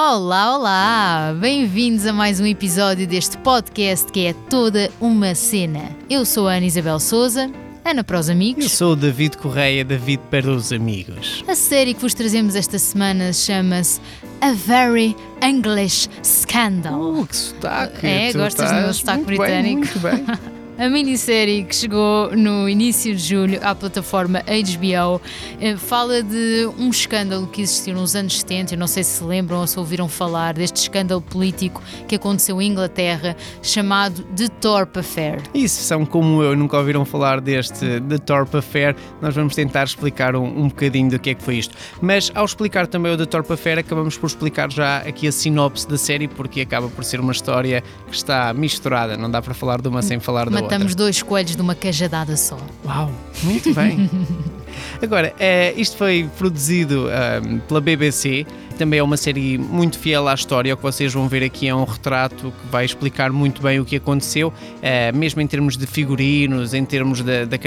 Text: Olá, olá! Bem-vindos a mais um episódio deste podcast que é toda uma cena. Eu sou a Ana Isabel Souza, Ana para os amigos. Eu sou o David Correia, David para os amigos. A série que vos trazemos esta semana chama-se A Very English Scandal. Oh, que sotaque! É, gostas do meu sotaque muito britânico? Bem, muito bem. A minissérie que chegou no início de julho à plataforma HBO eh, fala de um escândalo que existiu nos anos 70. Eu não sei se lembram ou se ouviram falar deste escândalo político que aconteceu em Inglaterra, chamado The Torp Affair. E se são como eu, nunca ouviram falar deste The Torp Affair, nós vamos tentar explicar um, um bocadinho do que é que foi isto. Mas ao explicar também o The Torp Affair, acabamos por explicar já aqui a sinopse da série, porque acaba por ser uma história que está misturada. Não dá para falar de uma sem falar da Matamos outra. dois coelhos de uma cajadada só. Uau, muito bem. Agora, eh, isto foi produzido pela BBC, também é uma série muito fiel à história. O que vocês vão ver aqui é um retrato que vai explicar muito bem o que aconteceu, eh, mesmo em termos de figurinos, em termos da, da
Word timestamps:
Olá, 0.00 0.56
olá! 0.56 1.34
Bem-vindos 1.40 2.06
a 2.06 2.12
mais 2.12 2.38
um 2.38 2.46
episódio 2.46 3.04
deste 3.04 3.36
podcast 3.38 4.12
que 4.12 4.26
é 4.26 4.32
toda 4.48 4.92
uma 5.00 5.34
cena. 5.34 5.90
Eu 6.08 6.24
sou 6.24 6.46
a 6.46 6.52
Ana 6.52 6.66
Isabel 6.66 7.00
Souza, 7.00 7.50
Ana 7.84 8.04
para 8.04 8.16
os 8.16 8.30
amigos. 8.30 8.62
Eu 8.62 8.70
sou 8.70 8.92
o 8.92 8.96
David 8.96 9.36
Correia, 9.38 9.84
David 9.84 10.22
para 10.30 10.48
os 10.48 10.72
amigos. 10.72 11.42
A 11.48 11.56
série 11.56 11.94
que 11.94 12.00
vos 12.00 12.14
trazemos 12.14 12.54
esta 12.54 12.78
semana 12.78 13.32
chama-se 13.32 14.00
A 14.40 14.52
Very 14.52 15.16
English 15.42 16.08
Scandal. 16.22 17.00
Oh, 17.00 17.26
que 17.26 17.34
sotaque! 17.34 18.06
É, 18.06 18.32
gostas 18.32 18.70
do 18.70 18.76
meu 18.76 18.94
sotaque 18.94 19.24
muito 19.24 19.36
britânico? 19.36 19.98
Bem, 19.98 20.12
muito 20.14 20.26
bem. 20.28 20.58
A 20.78 20.88
minissérie 20.88 21.64
que 21.64 21.74
chegou 21.74 22.30
no 22.36 22.68
início 22.68 23.12
de 23.12 23.20
julho 23.20 23.58
à 23.64 23.74
plataforma 23.74 24.44
HBO 24.44 25.20
eh, 25.60 25.76
fala 25.76 26.22
de 26.22 26.70
um 26.78 26.88
escândalo 26.88 27.48
que 27.48 27.62
existiu 27.62 27.96
nos 27.96 28.14
anos 28.14 28.38
70. 28.38 28.74
Eu 28.74 28.78
não 28.78 28.86
sei 28.86 29.02
se 29.02 29.24
lembram 29.24 29.58
ou 29.58 29.66
se 29.66 29.76
ouviram 29.76 30.08
falar 30.08 30.54
deste 30.54 30.76
escândalo 30.76 31.20
político 31.20 31.82
que 32.06 32.14
aconteceu 32.14 32.62
em 32.62 32.70
Inglaterra, 32.70 33.36
chamado 33.60 34.22
The 34.36 34.46
Torp 34.60 34.98
Affair. 34.98 35.42
E 35.52 35.68
se 35.68 35.82
são 35.82 36.06
como 36.06 36.44
eu, 36.44 36.54
nunca 36.54 36.78
ouviram 36.78 37.04
falar 37.04 37.40
deste 37.40 38.00
The 38.02 38.18
Torp 38.18 38.54
Affair, 38.54 38.94
nós 39.20 39.34
vamos 39.34 39.56
tentar 39.56 39.82
explicar 39.82 40.36
um, 40.36 40.44
um 40.44 40.68
bocadinho 40.68 41.10
do 41.10 41.18
que 41.18 41.30
é 41.30 41.34
que 41.34 41.42
foi 41.42 41.56
isto. 41.56 41.74
Mas 42.00 42.30
ao 42.36 42.44
explicar 42.44 42.86
também 42.86 43.12
o 43.12 43.16
The 43.16 43.26
Torp 43.26 43.50
Affair, 43.50 43.80
acabamos 43.80 44.16
por 44.16 44.28
explicar 44.28 44.70
já 44.70 44.98
aqui 44.98 45.26
a 45.26 45.32
sinopse 45.32 45.88
da 45.88 45.98
série, 45.98 46.28
porque 46.28 46.60
acaba 46.60 46.86
por 46.86 47.02
ser 47.02 47.18
uma 47.18 47.32
história 47.32 47.82
que 48.06 48.14
está 48.14 48.54
misturada. 48.54 49.16
Não 49.16 49.28
dá 49.28 49.42
para 49.42 49.54
falar 49.54 49.80
de 49.80 49.88
uma 49.88 50.02
sem 50.02 50.20
falar 50.20 50.48
da 50.48 50.67
Matamos 50.68 50.92
outra. 50.92 51.04
dois 51.04 51.22
coelhos 51.22 51.56
de 51.56 51.62
uma 51.62 51.74
cajadada 51.74 52.36
só. 52.36 52.58
Uau, 52.84 53.10
muito 53.42 53.72
bem. 53.74 54.08
Agora, 55.02 55.34
eh, 55.38 55.72
isto 55.76 55.96
foi 55.96 56.28
produzido 56.36 57.08
pela 57.66 57.80
BBC, 57.80 58.46
também 58.78 59.00
é 59.00 59.02
uma 59.02 59.16
série 59.16 59.58
muito 59.58 59.98
fiel 59.98 60.28
à 60.28 60.34
história. 60.34 60.72
O 60.72 60.76
que 60.76 60.82
vocês 60.84 61.12
vão 61.12 61.28
ver 61.28 61.42
aqui 61.42 61.66
é 61.66 61.74
um 61.74 61.82
retrato 61.82 62.52
que 62.52 62.70
vai 62.70 62.84
explicar 62.84 63.32
muito 63.32 63.60
bem 63.60 63.80
o 63.80 63.84
que 63.84 63.96
aconteceu, 63.96 64.52
eh, 64.80 65.10
mesmo 65.10 65.40
em 65.40 65.46
termos 65.48 65.76
de 65.76 65.84
figurinos, 65.84 66.72
em 66.72 66.84
termos 66.84 67.20
da, 67.20 67.44
da 67.44 67.58